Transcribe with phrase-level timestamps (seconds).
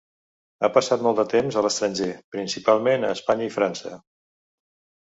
[0.61, 3.97] Ha passat molt de temps a l'estranger, principalment a Espanya i França.